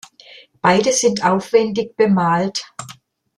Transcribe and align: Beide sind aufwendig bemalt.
Beide 0.63 0.93
sind 0.93 1.23
aufwendig 1.23 1.95
bemalt. 1.95 2.63